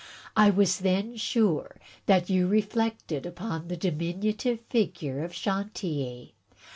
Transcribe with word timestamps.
I 0.35 0.49
was 0.49 0.79
then 0.79 1.15
sure 1.15 1.77
that 2.07 2.27
you 2.27 2.47
reflected 2.47 3.23
upon 3.27 3.67
the 3.67 3.77
diminutive 3.77 4.61
figure 4.61 5.23
of 5.23 5.31
Chantilly. 5.31 6.33